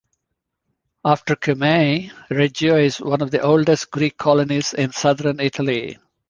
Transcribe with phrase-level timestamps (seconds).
[1.05, 5.99] After Cumae, Reggio is one of the oldest Greek colonies in southern Italy.